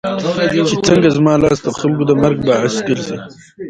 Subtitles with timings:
[0.67, 3.17] چې څنګه زما لاس دخلکو د مرګ باعث ګرځي